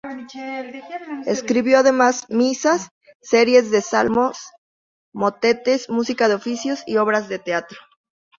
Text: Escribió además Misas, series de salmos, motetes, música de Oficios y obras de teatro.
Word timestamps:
Escribió 1.27 1.77
además 1.77 2.25
Misas, 2.27 2.89
series 3.21 3.69
de 3.69 3.83
salmos, 3.83 4.39
motetes, 5.13 5.91
música 5.91 6.27
de 6.27 6.33
Oficios 6.33 6.81
y 6.87 6.97
obras 6.97 7.29
de 7.29 7.37
teatro. 7.37 7.77